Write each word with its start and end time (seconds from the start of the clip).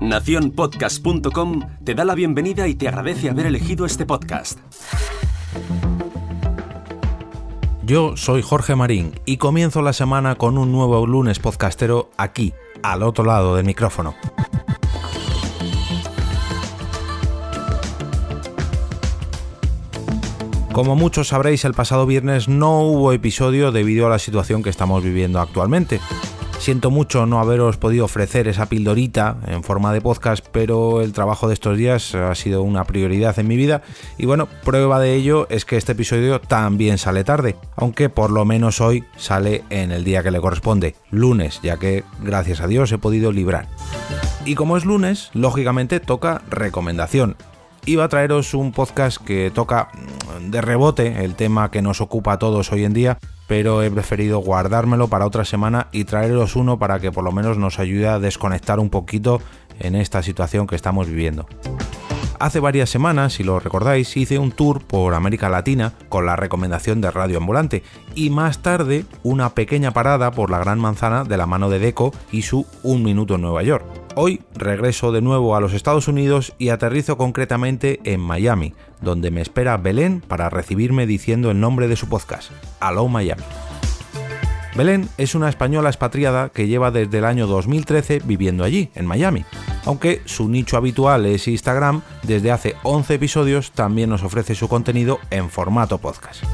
Naciónpodcast.com 0.00 1.60
te 1.84 1.94
da 1.94 2.04
la 2.04 2.14
bienvenida 2.14 2.68
y 2.68 2.74
te 2.74 2.88
agradece 2.88 3.30
haber 3.30 3.46
elegido 3.46 3.86
este 3.86 4.04
podcast. 4.04 4.58
Yo 7.82 8.16
soy 8.16 8.42
Jorge 8.42 8.76
Marín 8.76 9.18
y 9.24 9.38
comienzo 9.38 9.82
la 9.82 9.92
semana 9.92 10.34
con 10.36 10.58
un 10.58 10.72
nuevo 10.72 11.06
lunes 11.06 11.38
podcastero 11.38 12.10
aquí, 12.16 12.52
al 12.82 13.02
otro 13.02 13.24
lado 13.24 13.56
del 13.56 13.64
micrófono. 13.64 14.14
Como 20.72 20.96
muchos 20.96 21.28
sabréis, 21.28 21.64
el 21.64 21.72
pasado 21.72 22.04
viernes 22.04 22.48
no 22.48 22.80
hubo 22.80 23.12
episodio 23.12 23.70
debido 23.70 24.06
a 24.06 24.10
la 24.10 24.18
situación 24.18 24.62
que 24.62 24.70
estamos 24.70 25.04
viviendo 25.04 25.40
actualmente. 25.40 26.00
Siento 26.64 26.90
mucho 26.90 27.26
no 27.26 27.40
haberos 27.40 27.76
podido 27.76 28.06
ofrecer 28.06 28.48
esa 28.48 28.70
pildorita 28.70 29.36
en 29.48 29.62
forma 29.62 29.92
de 29.92 30.00
podcast, 30.00 30.46
pero 30.50 31.02
el 31.02 31.12
trabajo 31.12 31.46
de 31.46 31.52
estos 31.52 31.76
días 31.76 32.14
ha 32.14 32.34
sido 32.34 32.62
una 32.62 32.84
prioridad 32.84 33.38
en 33.38 33.48
mi 33.48 33.58
vida 33.58 33.82
y 34.16 34.24
bueno, 34.24 34.48
prueba 34.64 34.98
de 34.98 35.14
ello 35.14 35.46
es 35.50 35.66
que 35.66 35.76
este 35.76 35.92
episodio 35.92 36.40
también 36.40 36.96
sale 36.96 37.22
tarde, 37.22 37.56
aunque 37.76 38.08
por 38.08 38.30
lo 38.30 38.46
menos 38.46 38.80
hoy 38.80 39.04
sale 39.18 39.62
en 39.68 39.92
el 39.92 40.04
día 40.04 40.22
que 40.22 40.30
le 40.30 40.40
corresponde, 40.40 40.94
lunes, 41.10 41.60
ya 41.62 41.76
que 41.76 42.02
gracias 42.22 42.62
a 42.62 42.66
Dios 42.66 42.90
he 42.92 42.96
podido 42.96 43.30
librar. 43.30 43.68
Y 44.46 44.54
como 44.54 44.78
es 44.78 44.86
lunes, 44.86 45.28
lógicamente 45.34 46.00
toca 46.00 46.40
recomendación 46.48 47.36
iba 47.86 48.04
a 48.04 48.08
traeros 48.08 48.54
un 48.54 48.72
podcast 48.72 49.18
que 49.18 49.50
toca 49.50 49.90
de 50.40 50.60
rebote 50.60 51.24
el 51.24 51.34
tema 51.34 51.70
que 51.70 51.82
nos 51.82 52.00
ocupa 52.00 52.32
a 52.32 52.38
todos 52.38 52.72
hoy 52.72 52.84
en 52.84 52.92
día, 52.92 53.18
pero 53.46 53.82
he 53.82 53.90
preferido 53.90 54.38
guardármelo 54.38 55.08
para 55.08 55.26
otra 55.26 55.44
semana 55.44 55.88
y 55.92 56.04
traeros 56.04 56.56
uno 56.56 56.78
para 56.78 57.00
que 57.00 57.12
por 57.12 57.24
lo 57.24 57.32
menos 57.32 57.58
nos 57.58 57.78
ayude 57.78 58.08
a 58.08 58.18
desconectar 58.18 58.80
un 58.80 58.90
poquito 58.90 59.40
en 59.78 59.94
esta 59.94 60.22
situación 60.22 60.66
que 60.66 60.76
estamos 60.76 61.08
viviendo. 61.08 61.46
Hace 62.40 62.60
varias 62.60 62.90
semanas, 62.90 63.34
si 63.34 63.44
lo 63.44 63.60
recordáis, 63.60 64.16
hice 64.16 64.38
un 64.38 64.50
tour 64.50 64.82
por 64.84 65.14
América 65.14 65.48
Latina 65.48 65.92
con 66.08 66.26
la 66.26 66.36
recomendación 66.36 67.00
de 67.00 67.10
Radio 67.10 67.38
Ambulante 67.38 67.82
y 68.14 68.30
más 68.30 68.58
tarde 68.58 69.04
una 69.22 69.50
pequeña 69.54 69.92
parada 69.92 70.32
por 70.32 70.50
la 70.50 70.58
Gran 70.58 70.80
Manzana 70.80 71.24
de 71.24 71.36
la 71.36 71.46
mano 71.46 71.70
de 71.70 71.78
Deco 71.78 72.12
y 72.32 72.42
su 72.42 72.66
Un 72.82 73.02
Minuto 73.02 73.36
en 73.36 73.42
Nueva 73.42 73.62
York. 73.62 74.03
Hoy 74.16 74.42
regreso 74.54 75.10
de 75.10 75.20
nuevo 75.20 75.56
a 75.56 75.60
los 75.60 75.72
Estados 75.72 76.06
Unidos 76.06 76.54
y 76.56 76.68
aterrizo 76.68 77.16
concretamente 77.16 77.98
en 78.04 78.20
Miami, 78.20 78.72
donde 79.00 79.32
me 79.32 79.40
espera 79.40 79.76
Belén 79.76 80.20
para 80.20 80.50
recibirme 80.50 81.04
diciendo 81.04 81.50
el 81.50 81.58
nombre 81.58 81.88
de 81.88 81.96
su 81.96 82.08
podcast, 82.08 82.52
Hello 82.80 83.08
Miami. 83.08 83.42
Belén 84.76 85.08
es 85.18 85.34
una 85.34 85.48
española 85.48 85.88
expatriada 85.88 86.48
que 86.48 86.68
lleva 86.68 86.92
desde 86.92 87.18
el 87.18 87.24
año 87.24 87.48
2013 87.48 88.22
viviendo 88.24 88.62
allí, 88.62 88.90
en 88.94 89.06
Miami. 89.06 89.44
Aunque 89.84 90.22
su 90.26 90.48
nicho 90.48 90.76
habitual 90.76 91.26
es 91.26 91.48
Instagram, 91.48 92.02
desde 92.22 92.52
hace 92.52 92.76
11 92.84 93.14
episodios 93.14 93.72
también 93.72 94.10
nos 94.10 94.22
ofrece 94.22 94.54
su 94.54 94.68
contenido 94.68 95.18
en 95.30 95.50
formato 95.50 95.98
podcast. 95.98 96.44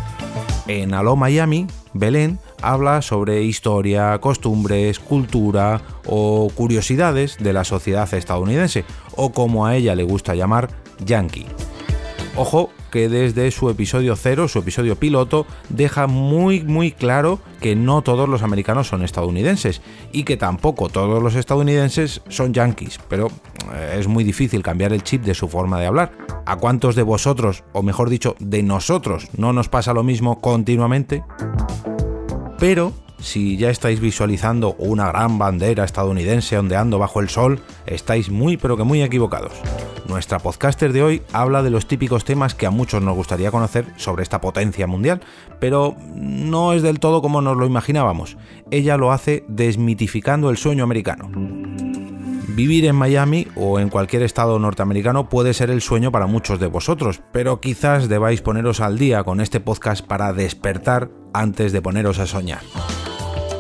En 0.67 0.95
Aló 0.95 1.15
Miami, 1.15 1.67
Belén 1.93 2.39
habla 2.63 3.03
sobre 3.03 3.43
historia, 3.43 4.19
costumbres, 4.21 4.99
cultura 4.99 5.81
o 6.07 6.51
curiosidades 6.55 7.37
de 7.39 7.53
la 7.53 7.65
sociedad 7.65 8.13
estadounidense, 8.15 8.85
o 9.17 9.33
como 9.33 9.67
a 9.67 9.77
ella 9.77 9.95
le 9.95 10.05
gusta 10.05 10.35
llamar, 10.35 10.69
yankee. 11.05 11.47
Ojo 12.37 12.71
que 12.91 13.09
desde 13.09 13.51
su 13.51 13.71
episodio 13.71 14.17
cero, 14.17 14.49
su 14.49 14.59
episodio 14.59 14.97
piloto, 14.97 15.47
deja 15.69 16.07
muy 16.07 16.63
muy 16.63 16.93
claro 16.93 17.41
que 17.61 17.77
no 17.77 18.03
todos 18.03 18.29
los 18.29 18.43
americanos 18.43 18.89
son 18.89 19.03
estadounidenses 19.03 19.81
y 20.13 20.25
que 20.25 20.37
tampoco 20.37 20.89
todos 20.89 21.23
los 21.23 21.35
estadounidenses 21.35 22.23
son 22.29 22.53
yankees, 22.53 22.99
pero 23.09 23.29
eh, 23.75 23.97
es 23.99 24.09
muy 24.09 24.25
difícil 24.25 24.63
cambiar 24.63 24.93
el 24.93 25.03
chip 25.03 25.23
de 25.23 25.35
su 25.35 25.49
forma 25.49 25.81
de 25.81 25.87
hablar. 25.87 26.13
¿A 26.47 26.57
cuántos 26.57 26.97
de 26.97 27.03
vosotros, 27.03 27.65
o 27.73 27.83
mejor 27.83 28.11
dicho, 28.11 28.35
de 28.39 28.63
nosotros, 28.63 29.29
no 29.37 29.53
nos 29.53 29.69
pasa 29.69 29.93
lo 29.93 30.03
mismo 30.03 30.41
continuamente? 30.41 31.23
Pero 32.61 32.93
si 33.21 33.57
ya 33.57 33.71
estáis 33.71 34.01
visualizando 34.01 34.75
una 34.75 35.07
gran 35.09 35.39
bandera 35.39 35.85
estadounidense 35.85 36.59
ondeando 36.59 36.99
bajo 36.99 37.21
el 37.21 37.31
sol, 37.31 37.61
estáis 37.87 38.29
muy 38.31 38.59
pero 38.59 38.77
que 38.77 38.85
muy 38.85 39.03
equivocados. 39.03 39.53
Nuestra 40.07 40.41
podcaster 40.41 40.93
de 40.93 41.03
hoy 41.03 41.23
habla 41.33 41.63
de 41.63 41.71
los 41.71 41.87
típicos 41.87 42.25
temas 42.25 42.55
que 42.55 42.67
a 42.67 42.71
muchos 42.71 43.03
nos 43.03 43.17
gustaría 43.17 43.51
conocer 43.51 43.87
sobre 43.97 44.23
esta 44.23 44.43
potencia 44.43 44.87
mundial, 44.87 45.23
pero 45.59 45.97
no 46.15 46.75
es 46.75 46.83
del 46.83 47.01
todo 47.01 47.23
como 47.23 47.41
nos 47.41 47.57
lo 47.57 47.65
imaginábamos. 47.65 48.37
Ella 48.71 48.99
lo 48.99 49.11
hace 49.11 49.45
desmitificando 49.49 50.51
el 50.51 50.59
sueño 50.59 50.85
americano. 50.85 51.31
Vivir 52.55 52.85
en 52.85 52.97
Miami 52.97 53.47
o 53.55 53.79
en 53.79 53.89
cualquier 53.89 54.23
estado 54.23 54.59
norteamericano 54.59 55.29
puede 55.29 55.55
ser 55.55 55.71
el 55.71 55.81
sueño 55.81 56.11
para 56.11 56.27
muchos 56.27 56.59
de 56.59 56.67
vosotros, 56.67 57.21
pero 57.33 57.61
quizás 57.61 58.09
debáis 58.09 58.43
poneros 58.43 58.81
al 58.81 58.99
día 58.99 59.23
con 59.23 59.41
este 59.41 59.61
podcast 59.61 60.05
para 60.05 60.33
despertar 60.33 61.11
antes 61.33 61.73
de 61.73 61.81
poneros 61.81 62.19
a 62.19 62.27
soñar. 62.27 62.61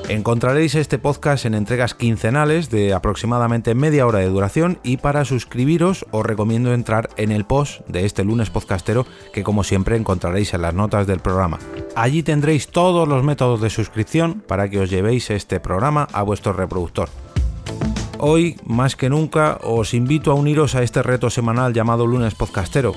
Encontraréis 0.08 0.74
este 0.74 0.98
podcast 0.98 1.44
en 1.44 1.54
entregas 1.54 1.94
quincenales 1.94 2.68
de 2.68 2.92
aproximadamente 2.92 3.76
media 3.76 4.08
hora 4.08 4.18
de 4.18 4.28
duración 4.28 4.80
y 4.82 4.96
para 4.96 5.24
suscribiros 5.24 6.04
os 6.10 6.26
recomiendo 6.26 6.74
entrar 6.74 7.10
en 7.16 7.30
el 7.30 7.44
post 7.44 7.86
de 7.86 8.06
este 8.06 8.24
lunes 8.24 8.50
podcastero 8.50 9.06
que 9.32 9.44
como 9.44 9.62
siempre 9.62 9.96
encontraréis 9.96 10.52
en 10.52 10.62
las 10.62 10.74
notas 10.74 11.06
del 11.06 11.20
programa. 11.20 11.60
Allí 11.94 12.24
tendréis 12.24 12.66
todos 12.68 13.06
los 13.06 13.22
métodos 13.22 13.60
de 13.60 13.70
suscripción 13.70 14.42
para 14.48 14.68
que 14.68 14.80
os 14.80 14.90
llevéis 14.90 15.30
este 15.30 15.60
programa 15.60 16.08
a 16.12 16.22
vuestro 16.22 16.52
reproductor. 16.52 17.08
Hoy, 18.22 18.56
más 18.66 18.96
que 18.96 19.08
nunca, 19.08 19.58
os 19.62 19.94
invito 19.94 20.30
a 20.30 20.34
uniros 20.34 20.74
a 20.74 20.82
este 20.82 21.02
reto 21.02 21.30
semanal 21.30 21.72
llamado 21.72 22.06
Lunes 22.06 22.34
Podcastero, 22.34 22.92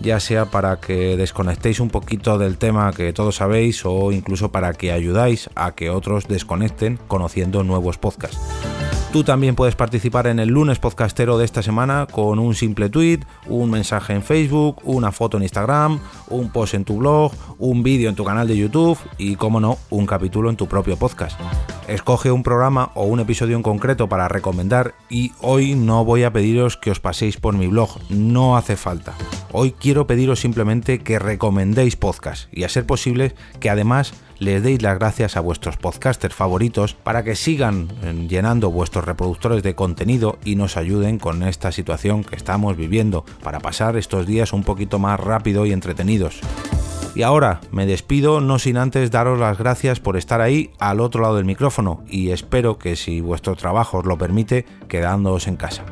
ya 0.00 0.20
sea 0.20 0.50
para 0.50 0.80
que 0.80 1.16
desconectéis 1.16 1.80
un 1.80 1.88
poquito 1.88 2.36
del 2.36 2.58
tema 2.58 2.92
que 2.92 3.14
todos 3.14 3.36
sabéis 3.36 3.86
o 3.86 4.12
incluso 4.12 4.52
para 4.52 4.74
que 4.74 4.92
ayudáis 4.92 5.48
a 5.54 5.74
que 5.74 5.88
otros 5.88 6.28
desconecten 6.28 6.98
conociendo 7.08 7.64
nuevos 7.64 7.96
podcasts. 7.96 8.75
Tú 9.16 9.24
también 9.24 9.54
puedes 9.54 9.76
participar 9.76 10.26
en 10.26 10.38
el 10.38 10.50
lunes 10.50 10.78
podcastero 10.78 11.38
de 11.38 11.46
esta 11.46 11.62
semana 11.62 12.06
con 12.06 12.38
un 12.38 12.54
simple 12.54 12.90
tweet, 12.90 13.20
un 13.46 13.70
mensaje 13.70 14.12
en 14.12 14.22
Facebook, 14.22 14.82
una 14.84 15.10
foto 15.10 15.38
en 15.38 15.44
Instagram, 15.44 16.00
un 16.28 16.50
post 16.50 16.74
en 16.74 16.84
tu 16.84 16.98
blog, 16.98 17.32
un 17.58 17.82
vídeo 17.82 18.10
en 18.10 18.14
tu 18.14 18.24
canal 18.24 18.46
de 18.46 18.58
YouTube 18.58 18.98
y, 19.16 19.36
como 19.36 19.58
no, 19.58 19.78
un 19.88 20.04
capítulo 20.04 20.50
en 20.50 20.56
tu 20.56 20.68
propio 20.68 20.98
podcast. 20.98 21.40
Escoge 21.88 22.30
un 22.30 22.42
programa 22.42 22.90
o 22.94 23.06
un 23.06 23.20
episodio 23.20 23.56
en 23.56 23.62
concreto 23.62 24.06
para 24.06 24.28
recomendar 24.28 24.94
y 25.08 25.32
hoy 25.40 25.76
no 25.76 26.04
voy 26.04 26.24
a 26.24 26.32
pediros 26.34 26.76
que 26.76 26.90
os 26.90 27.00
paséis 27.00 27.38
por 27.38 27.56
mi 27.56 27.68
blog, 27.68 27.98
no 28.10 28.58
hace 28.58 28.76
falta. 28.76 29.14
Hoy 29.50 29.72
quiero 29.72 30.06
pediros 30.06 30.40
simplemente 30.40 30.98
que 30.98 31.18
recomendéis 31.18 31.96
podcast 31.96 32.52
y 32.52 32.64
a 32.64 32.68
ser 32.68 32.84
posible 32.84 33.34
que 33.60 33.70
además 33.70 34.12
les 34.38 34.62
deis 34.62 34.82
las 34.82 34.98
gracias 34.98 35.36
a 35.36 35.40
vuestros 35.40 35.76
podcasters 35.76 36.34
favoritos 36.34 36.94
para 36.94 37.24
que 37.24 37.36
sigan 37.36 37.88
eh, 38.02 38.26
llenando 38.28 38.70
vuestros 38.70 39.04
reproductores 39.04 39.62
de 39.62 39.74
contenido 39.74 40.38
y 40.44 40.56
nos 40.56 40.76
ayuden 40.76 41.18
con 41.18 41.42
esta 41.42 41.72
situación 41.72 42.24
que 42.24 42.36
estamos 42.36 42.76
viviendo 42.76 43.24
para 43.42 43.60
pasar 43.60 43.96
estos 43.96 44.26
días 44.26 44.52
un 44.52 44.64
poquito 44.64 44.98
más 44.98 45.18
rápido 45.18 45.66
y 45.66 45.72
entretenidos. 45.72 46.40
Y 47.14 47.22
ahora 47.22 47.60
me 47.70 47.86
despido 47.86 48.42
no 48.42 48.58
sin 48.58 48.76
antes 48.76 49.10
daros 49.10 49.38
las 49.38 49.56
gracias 49.56 50.00
por 50.00 50.18
estar 50.18 50.42
ahí 50.42 50.72
al 50.78 51.00
otro 51.00 51.22
lado 51.22 51.36
del 51.36 51.46
micrófono 51.46 52.02
y 52.08 52.30
espero 52.30 52.78
que 52.78 52.94
si 52.94 53.22
vuestro 53.22 53.56
trabajo 53.56 53.98
os 53.98 54.04
lo 54.04 54.18
permite, 54.18 54.66
quedándoos 54.86 55.46
en 55.46 55.56
casa. 55.56 55.82